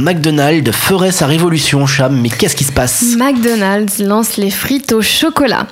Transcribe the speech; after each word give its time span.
McDonald's 0.00 0.70
ferait 0.72 1.12
sa 1.12 1.26
révolution, 1.26 1.86
Cham, 1.86 2.18
mais 2.20 2.28
qu'est-ce 2.28 2.56
qui 2.56 2.64
se 2.64 2.72
passe 2.72 3.14
McDonald's 3.16 3.98
lance 4.00 4.36
les 4.36 4.50
frites 4.50 4.92
au 4.92 5.02
chocolat. 5.02 5.66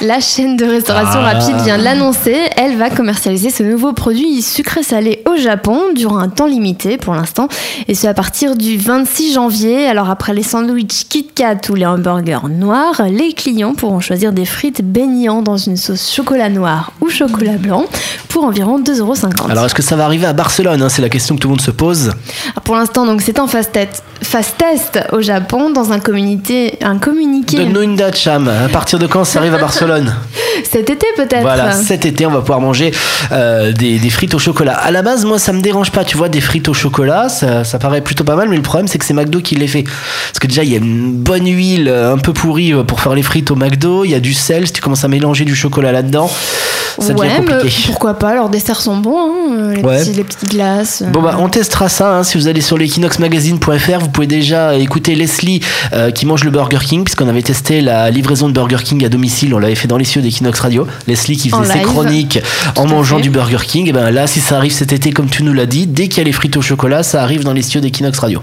La 0.00 0.20
chaîne 0.20 0.56
de 0.56 0.64
restauration 0.64 1.20
Ah. 1.22 1.32
rapide 1.34 1.56
vient 1.64 1.76
de 1.78 1.82
l'annoncer. 1.82 2.36
Elle 2.56 2.76
va 2.76 2.88
commercialiser 2.90 3.50
ce 3.50 3.62
nouveau 3.62 3.92
produit 3.92 4.40
sucré-salé 4.42 5.22
au 5.30 5.36
Japon 5.36 5.80
durant 5.94 6.18
un 6.18 6.28
temps 6.28 6.46
limité 6.46 6.96
pour 6.96 7.14
l'instant. 7.14 7.48
Et 7.88 7.94
ce 7.94 8.06
à 8.06 8.14
partir 8.14 8.56
du 8.56 8.76
26 8.78 9.34
janvier. 9.34 9.86
Alors 9.86 10.08
après 10.08 10.32
les 10.34 10.42
sandwichs 10.42 11.06
Kit 11.08 11.26
Kat 11.34 11.56
ou 11.68 11.74
les 11.74 11.86
hamburgers 11.86 12.48
noirs, 12.48 13.02
les 13.10 13.32
clients 13.32 13.74
pourront 13.74 14.00
choisir 14.00 14.32
des 14.32 14.44
frites 14.46 14.82
baignant 14.82 15.42
dans 15.42 15.56
une 15.56 15.76
sauce 15.76 16.12
chocolat 16.14 16.48
noir 16.48 16.92
ou 17.00 17.10
chocolat 17.10 17.56
blanc 17.58 17.84
pour 18.28 18.44
environ 18.44 18.80
2,50€. 18.80 19.50
Alors, 19.50 19.66
est-ce 19.66 19.74
que 19.74 19.82
ça 19.82 19.94
va 19.96 20.04
arriver 20.04 20.26
à 20.26 20.32
Barcelone 20.32 20.82
hein? 20.82 20.88
C'est 20.88 21.02
la 21.02 21.08
question 21.08 21.36
que 21.36 21.40
tout 21.40 21.48
le 21.48 21.52
monde 21.52 21.60
se 21.60 21.70
pose. 21.70 22.08
Alors, 22.08 22.62
Pour 22.64 22.76
l'instant, 22.76 23.06
donc 23.06 23.20
c'est 23.22 23.38
en 23.38 23.46
fast 23.46 23.73
test, 23.74 24.04
fast 24.22 24.56
test 24.56 25.00
au 25.12 25.20
Japon 25.20 25.70
dans 25.70 25.92
un 25.92 25.98
communiqué, 25.98 26.78
un 26.80 26.98
communiqué 26.98 27.56
Donne-nous 27.58 27.82
une 27.82 27.96
date, 27.96 28.16
Cham. 28.16 28.48
À 28.48 28.68
partir 28.68 28.98
de 28.98 29.06
quand 29.06 29.24
ça 29.24 29.40
arrive 29.40 29.54
à 29.54 29.58
Barcelone? 29.58 30.14
Cet 30.70 30.88
été 30.88 31.06
peut-être. 31.16 31.42
Voilà, 31.42 31.72
cet 31.72 32.06
été, 32.06 32.26
on 32.26 32.30
va 32.30 32.38
pouvoir 32.38 32.60
manger 32.60 32.92
euh, 33.32 33.72
des, 33.72 33.98
des 33.98 34.10
frites 34.10 34.34
au 34.34 34.38
chocolat. 34.38 34.74
À 34.74 34.92
la 34.92 35.02
base, 35.02 35.24
moi, 35.24 35.38
ça 35.38 35.52
me 35.52 35.60
dérange 35.60 35.90
pas. 35.90 36.04
Tu 36.04 36.16
vois, 36.16 36.28
des 36.28 36.40
frites 36.40 36.68
au 36.68 36.74
chocolat, 36.74 37.28
ça, 37.28 37.64
ça 37.64 37.78
paraît 37.80 38.00
plutôt 38.02 38.22
pas 38.22 38.36
mal, 38.36 38.48
mais 38.48 38.56
le 38.56 38.62
problème, 38.62 38.86
c'est 38.86 38.98
que 38.98 39.04
c'est 39.04 39.14
McDo 39.14 39.40
qui 39.40 39.56
les 39.56 39.66
fait. 39.66 39.82
Parce 39.82 40.38
que 40.40 40.46
déjà, 40.46 40.62
il 40.62 40.70
y 40.70 40.74
a 40.74 40.78
une 40.78 41.12
bonne 41.12 41.46
huile 41.46 41.88
euh, 41.88 42.14
un 42.14 42.18
peu 42.18 42.32
pourrie 42.32 42.72
euh, 42.72 42.84
pour 42.84 43.00
faire 43.00 43.14
les 43.14 43.22
frites 43.22 43.50
au 43.50 43.56
McDo. 43.56 44.04
Il 44.04 44.12
y 44.12 44.14
a 44.14 44.20
du 44.20 44.32
sel. 44.32 44.66
Si 44.66 44.72
tu 44.72 44.80
commences 44.80 45.04
à 45.04 45.08
mélanger 45.08 45.44
du 45.44 45.56
chocolat 45.56 45.90
là-dedans, 45.90 46.30
ça 47.02 47.12
devient 47.14 47.20
ouais, 47.20 47.40
mais 47.64 47.70
pourquoi 47.86 48.14
pas 48.18 48.34
Leurs 48.34 48.48
desserts 48.48 48.80
sont 48.80 48.96
bons, 48.96 49.18
hein, 49.18 49.72
les, 49.74 49.82
Ouais. 49.82 49.98
petits- 49.98 50.12
les 50.12 50.24
petites 50.24 50.48
glaces. 50.50 51.02
Bon 51.12 51.22
bah 51.22 51.36
on 51.40 51.48
testera 51.48 51.88
ça 51.88 52.16
hein. 52.18 52.22
si 52.24 52.36
vous 52.38 52.48
allez 52.48 52.60
sur 52.60 52.76
l'equinoxmagazine.fr 52.78 53.98
vous 54.00 54.08
pouvez 54.08 54.26
déjà 54.26 54.76
écouter 54.76 55.14
Leslie 55.14 55.60
euh, 55.92 56.10
qui 56.10 56.26
mange 56.26 56.44
le 56.44 56.50
Burger 56.50 56.78
King 56.84 57.04
puisqu'on 57.04 57.28
avait 57.28 57.42
testé 57.42 57.80
la 57.80 58.10
livraison 58.10 58.48
de 58.48 58.52
Burger 58.54 58.82
King 58.84 59.04
à 59.04 59.08
domicile 59.08 59.54
on 59.54 59.58
l'avait 59.58 59.74
fait 59.74 59.88
dans 59.88 59.96
les 59.98 60.04
cieux 60.04 60.22
d'Equinox 60.22 60.58
Radio 60.60 60.86
Leslie 61.06 61.36
qui 61.36 61.52
En 61.52 61.58
faisait 61.62 61.72
ses 61.72 61.78
live. 61.80 61.86
chroniques 61.88 62.38
en 62.76 62.86
mangeant 62.86 63.16
fait. 63.16 63.22
du 63.22 63.30
Burger 63.30 63.58
King 63.66 63.88
et 63.88 63.92
ben 63.92 64.10
là 64.10 64.26
si 64.26 64.40
ça 64.40 64.56
arrive 64.56 64.72
cet 64.72 64.92
été 64.92 65.12
comme 65.12 65.28
tu 65.28 65.42
nous 65.42 65.52
l'as 65.52 65.66
dit 65.66 65.86
dès 65.86 66.08
qu'il 66.08 66.18
y 66.18 66.20
a 66.20 66.24
les 66.24 66.32
frites 66.32 66.56
au 66.56 66.62
chocolat 66.62 67.02
ça 67.02 67.22
arrive 67.22 67.44
dans 67.44 67.52
les 67.52 67.62
cieux 67.62 67.80
d'Equinox 67.80 68.18
Radio 68.18 68.42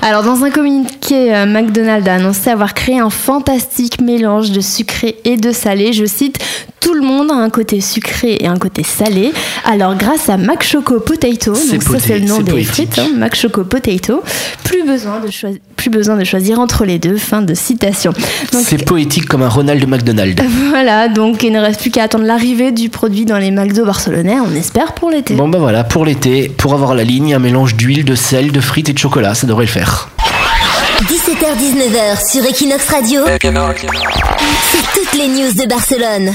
Alors, 0.00 0.22
dans 0.22 0.42
un 0.44 0.50
communiqué, 0.50 1.34
euh, 1.34 1.46
McDonald's 1.46 2.08
a 2.08 2.14
annoncé 2.14 2.50
avoir 2.50 2.74
créé 2.74 2.98
un 2.98 3.10
fantastique 3.10 4.00
mélange 4.00 4.50
de 4.50 4.60
sucré 4.60 5.16
et 5.24 5.36
de 5.36 5.52
salé. 5.52 5.92
Je 5.92 6.04
cite 6.04 6.38
Tout 6.82 6.94
le 6.94 7.02
monde 7.02 7.30
a 7.30 7.34
un 7.34 7.48
côté 7.48 7.80
sucré 7.80 8.36
et 8.40 8.46
un 8.48 8.56
côté 8.56 8.82
salé. 8.82 9.32
Alors, 9.64 9.94
grâce 9.94 10.28
à 10.28 10.36
Mac 10.36 10.64
Choco 10.64 10.98
Potato, 10.98 11.54
C'est 11.54 11.72
donc 11.78 11.82
ça 11.84 11.98
c'est 12.00 12.18
le 12.18 12.26
nom 12.26 12.40
des 12.40 12.50
poétique. 12.50 12.72
frites, 12.72 12.98
hein, 12.98 13.08
Mac 13.16 13.36
Choco 13.36 13.62
Potato, 13.64 14.22
plus 14.64 14.82
besoin, 14.84 15.20
de 15.20 15.28
plus 15.76 15.90
besoin 15.90 16.16
de 16.16 16.24
choisir 16.24 16.58
entre 16.58 16.84
les 16.84 16.98
deux. 16.98 17.16
Fin 17.16 17.42
de 17.42 17.54
citation. 17.54 18.12
C'est 18.50 18.84
poétique 18.84 19.26
comme 19.26 19.42
un 19.42 19.48
Ronald 19.48 19.86
McDonald 19.88 20.40
Voilà, 20.70 21.08
donc 21.08 21.42
il 21.44 21.52
ne 21.52 21.60
reste 21.60 21.80
plus 21.80 21.90
qu'à 21.90 22.02
attendre 22.04 22.24
l'arrivée 22.24 22.72
du 22.72 22.88
produit 22.88 23.24
dans 23.26 23.38
les 23.38 23.50
McDo 23.52 23.84
barcelonais, 23.84 24.36
on 24.40 24.52
espère 24.56 24.92
pour 24.94 25.10
l'été. 25.10 25.34
bon 25.34 25.48
bah 25.48 25.58
voilà 25.58 25.84
pour 25.84 26.04
l'été 26.04 26.48
pour 26.48 26.74
avoir 26.74 26.94
la 26.94 27.04
ligne 27.04 27.34
un 27.34 27.38
mélange 27.38 27.76
d'huile 27.76 28.04
de 28.04 28.14
sel 28.16 28.50
de 28.52 28.60
frites 28.60 28.88
et 28.88 28.92
de 28.92 28.98
chocolat 28.98 29.34
ça 29.34 29.46
devrait 29.46 29.66
le 29.66 29.70
faire 29.70 30.08
17h-19h 31.02 32.30
sur 32.30 32.44
Equinox 32.44 32.88
Radio, 32.88 33.20
c'est 33.26 35.00
toutes 35.00 35.14
les 35.14 35.28
news 35.28 35.52
de 35.52 35.68
Barcelone. 35.68 36.32